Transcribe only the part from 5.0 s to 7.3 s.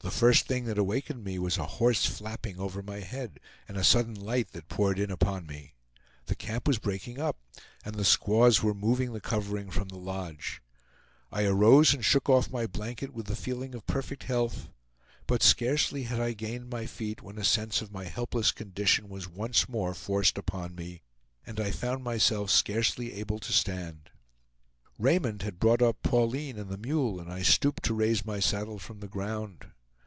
in upon me. The camp was breaking